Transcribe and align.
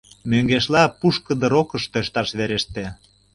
Мӧҥгешла 0.29 0.83
пушкыдо 0.99 1.47
рокыш 1.53 1.83
тӧршташ 1.91 2.29
вереште. 2.39 2.85